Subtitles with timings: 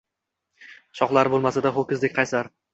[1.01, 2.55] Shoxlari bo’lmasa-da, ho’kizdek qaysar.